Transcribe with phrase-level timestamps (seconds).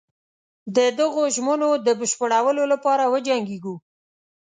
[0.75, 3.75] د دغو ژمنو د بشپړولو لپاره وجنګیږو.